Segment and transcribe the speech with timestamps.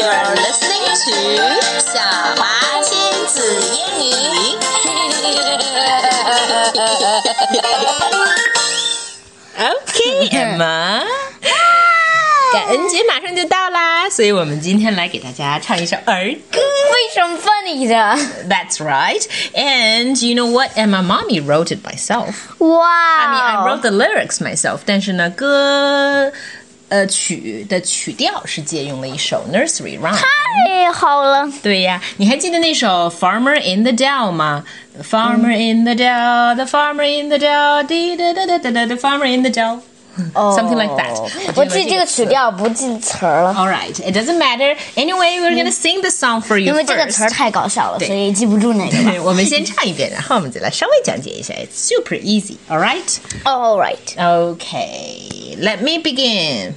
[0.00, 1.60] You're listening to
[1.92, 2.00] 晓
[2.36, 3.36] 华亲子
[3.74, 4.56] 英语。
[9.58, 11.02] okay, Emma.
[12.52, 16.58] 感恩节马上就到啦，所以我们今天来给大家唱一首儿歌。
[16.58, 17.94] 为什么放你的
[18.48, 19.22] ？That's right.
[19.54, 20.70] And you know what?
[20.76, 22.34] And my mommy wrote it myself.
[22.58, 22.80] Wow.
[22.80, 24.80] I mean, I wrote the lyrics myself.
[24.84, 26.32] 但是呢，歌。
[26.89, 30.15] 呃曲的曲调是借用了一首 nursery rhyme。
[30.67, 34.63] 太好了，对呀，你还记得那首《Farmer in the Dell》吗？
[34.93, 38.85] The farmer in the dell, the farmer in the dell, dee da da da da da,
[38.85, 39.81] the farmer in the dell.
[40.33, 41.19] Something like that.
[41.57, 44.73] 我记这个曲调，不记词儿了， All right, it doesn't matter.
[44.95, 47.11] Anyway, we're gonna sing the song for you 因为这个 first.
[47.11, 49.11] 词儿太搞笑了，对所以记不住哪个吧。
[49.25, 51.53] 我们先唱一遍，然后我们再来稍微讲解一下。
[51.55, 52.55] It's super easy.
[52.69, 53.03] All right.
[53.43, 56.74] All right， Okay, let me begin.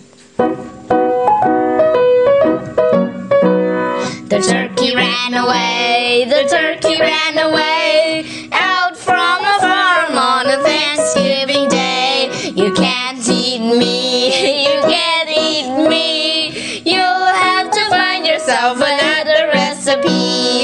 [4.28, 11.70] The turkey ran away, the turkey ran away out from a farm on a Thanksgiving
[11.70, 12.30] day.
[12.53, 16.81] You can't eat me, you can't eat me.
[16.84, 20.62] You'll have to find yourself another recipe.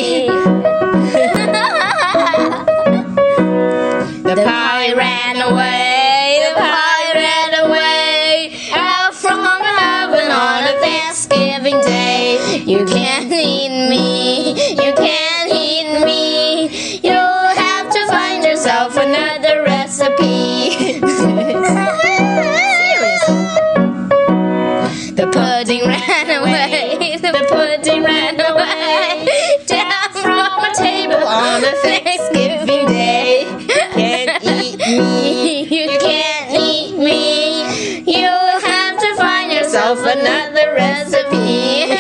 [25.40, 33.46] Pudding ran away, the pudding ran away down from a table on a Thanksgiving day.
[33.94, 35.64] Can't eat me.
[35.64, 38.02] You can't eat me.
[38.06, 41.94] You'll have to find yourself another recipe.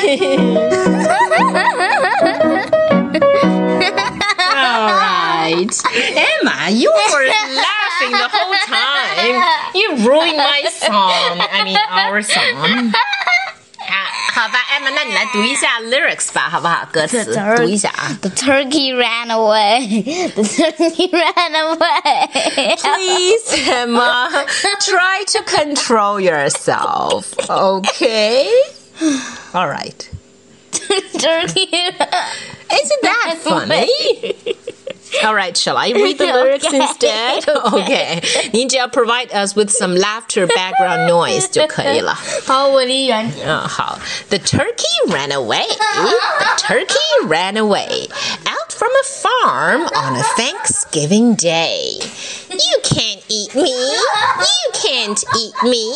[4.51, 5.73] All right.
[5.95, 9.35] Emma, you were laughing the whole time.
[9.75, 11.39] You ruined my song.
[11.39, 12.93] I mean, our song.
[14.28, 16.86] 啊，好吧，Emma，那你来读一下 lyrics 吧，好不好？
[16.92, 17.24] 歌词
[17.56, 18.16] 读一下啊。
[18.20, 20.30] The turkey ran away.
[20.34, 22.76] The turkey ran away.
[22.76, 24.44] Please, Emma,
[24.80, 27.32] try to control yourself.
[27.48, 28.48] Okay?
[29.52, 30.08] All right.
[31.18, 31.68] turkey.
[31.70, 33.88] Isn't that funny?
[35.24, 37.48] All right, shall I read the lyrics Okay, instead?
[37.48, 38.20] okay.
[38.20, 38.50] Okay.
[38.52, 42.18] 您只要 provide us with some laughter background noise 就可以了。
[42.46, 43.46] 好，我离远点。
[43.48, 43.98] 嗯，好。
[44.28, 45.66] The turkey ran away.
[45.68, 48.08] The turkey ran away
[48.46, 52.00] out from a farm on a Thanksgiving day.
[52.50, 53.70] You can't eat me.
[53.70, 55.94] You can't eat me.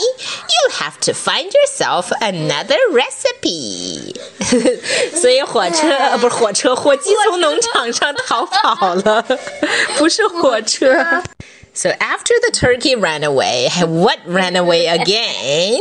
[0.73, 4.15] You'll have to find yourself another recipe.
[5.21, 9.25] 所以火车呃不是火车，火鸡从农场上逃跑了，
[9.99, 11.23] 不是火车。
[11.75, 15.81] So after the turkey ran away, what ran away again?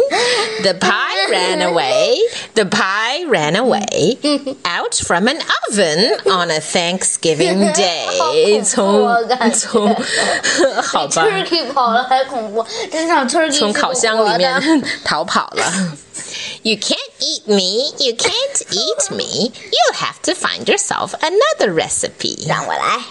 [0.61, 2.19] The pie ran away.
[2.53, 4.19] The pie ran away
[4.63, 8.61] out from an oven on a Thanksgiving day.
[8.63, 9.95] 从我感觉从
[10.83, 15.97] 好吧， turkey 跑了还恐怖，真场 turkey 从烤箱里是活的面逃跑了。
[16.61, 17.91] You can't eat me.
[17.97, 19.51] You can't eat me.
[19.71, 22.47] You'll have to find yourself another recipe.
[22.47, 23.01] 让我来。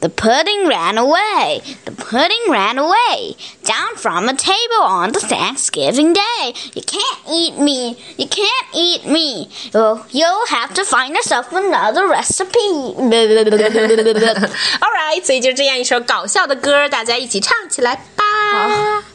[0.00, 1.62] The pudding ran away.
[1.86, 6.52] The pudding ran away down from a table on the Thanksgiving day.
[6.74, 7.96] You can't eat me.
[8.18, 9.48] You can't eat me.
[9.72, 12.94] You'll, you'll have to find yourself another recipe.
[12.98, 13.08] All
[14.92, 18.24] right，所以就这样一首搞笑的歌，大家一起唱起来吧。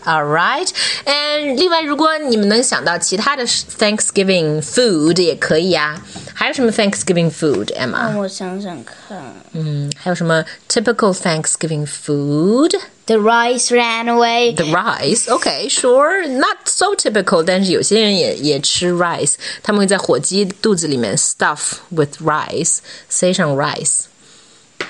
[0.06, 0.68] All right，
[1.04, 6.02] 嗯，另外，如果你们能想到其他的 Thanksgiving food 也可以啊。
[6.34, 8.18] 还有什么 Thanksgiving food，Emma？
[8.18, 9.22] 我想想看。
[9.54, 12.80] 嗯，还有什么 typical Thanksgiving food？
[13.06, 14.54] The rice ran away.
[14.54, 17.44] The rice, okay, sure, not so typical.
[17.44, 19.34] 但是有些人也也吃 rice，
[19.64, 22.78] 他们会在火鸡肚子里面 stuff with rice，
[23.10, 24.04] 塞上 rice。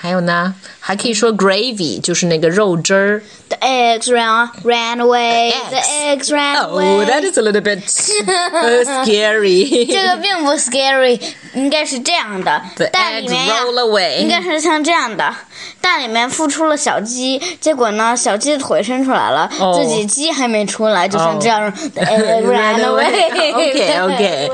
[0.03, 3.21] 还有呢，还可以说 gravy，就是那个肉汁儿。
[3.49, 5.51] The eggs ran ran away.
[5.69, 6.29] The Eggs.
[6.29, 7.05] eggs ran Oh, away.
[7.05, 9.85] that is a little bit uh, scary.
[9.91, 11.19] 这个并不 scary，
[11.53, 14.19] 应该是这样的 The，蛋里 eggs 面呀 roll away.
[14.19, 15.35] 应该是像这样的，
[15.81, 23.53] 蛋里面孵出了小鸡，结果呢，小鸡的腿伸出来了，哦自己鸡还没出来，就像哦这样、The egg ran away。
[23.53, 24.49] okay, okay.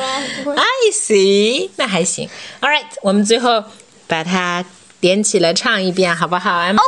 [0.55, 1.69] I see.
[1.75, 2.27] 那还行。
[2.61, 3.63] All right，我们最后
[4.07, 4.65] 把它
[5.01, 6.79] 连起来唱一遍，好不好，Emma？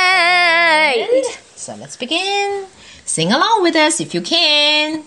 [0.00, 1.22] Okay.
[1.56, 2.66] So let's begin.
[3.06, 5.02] Sing along with us if you can.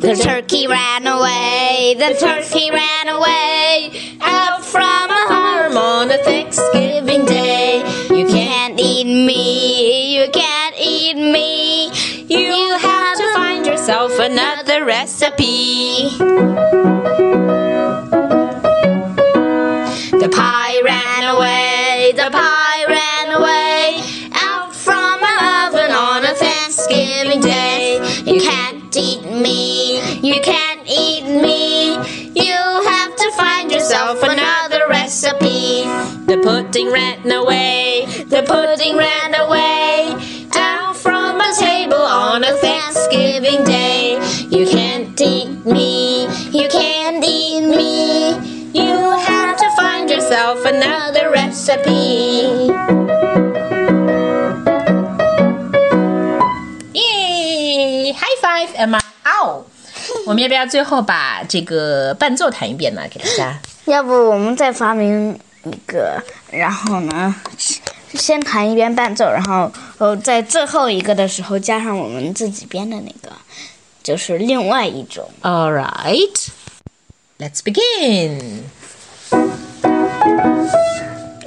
[0.00, 1.94] The turkey ran away.
[1.96, 3.90] The turkey ran away
[4.20, 7.82] out from a farm on a Thanksgiving day.
[8.10, 10.16] You can't eat me.
[10.16, 11.90] You can't eat me.
[12.28, 15.87] You have to find yourself another recipe.
[20.83, 22.13] Ran away.
[22.15, 24.01] The pie ran away
[24.33, 27.99] out from an oven on a Thanksgiving day.
[28.25, 29.99] You can't eat me.
[30.21, 31.95] You can't eat me.
[32.33, 32.53] You
[32.87, 35.83] have to find yourself another recipe.
[36.27, 38.05] The pudding ran away.
[38.29, 43.78] The pudding ran away down from a table on a Thanksgiving day.
[50.38, 52.70] yourself another recipe.
[56.92, 58.12] 耶！
[58.12, 59.00] High five, Emma!
[59.24, 59.64] Ow!
[60.24, 63.02] 我们要不要最后把这个伴奏弹一遍呢？
[63.10, 63.58] 给大家。
[63.86, 66.22] 要不我们再发明一个，
[66.52, 67.34] 然后呢，
[68.14, 73.34] 先弹一遍伴奏，然后呃，在最后一个的时候加上我们自己编的那个，
[74.04, 75.28] 就是另外一种。
[75.42, 76.48] All right,
[77.40, 78.62] let's begin.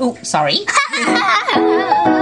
[0.04, 0.58] Oh, sorry.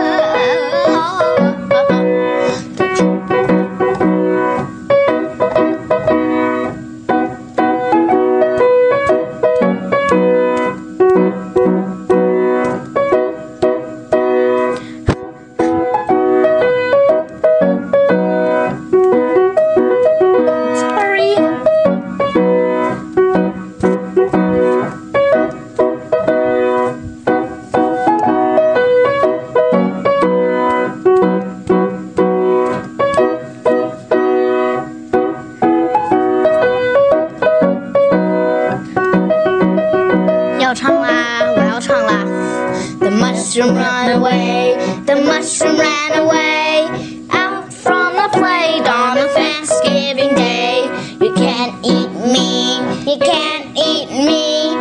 [43.00, 44.76] The mushroom ran away,
[45.06, 46.88] the mushroom ran away
[47.32, 50.90] out from the plate on a Thanksgiving day.
[51.22, 54.72] You can't eat me, you can't eat me.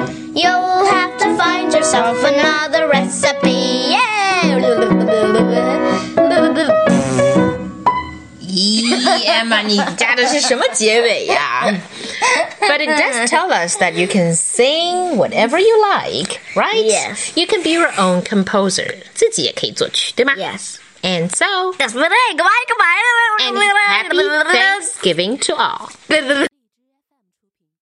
[0.41, 3.91] You'll have to find yourself another recipe.
[3.91, 4.15] Yeah.
[8.41, 8.87] 咦，
[9.27, 11.67] Emma，你加的是什么结尾呀
[12.69, 16.85] ？But it does tell us that you can sing whatever you like, right?
[16.85, 17.37] Yes.
[17.37, 20.77] You can be your own composer，自己也可以作曲，对吗 Yes.
[21.03, 22.95] And so, Yes, but hey, goodbye, goodbye.
[23.41, 24.19] and happy
[24.57, 25.91] Thanksgiving to all.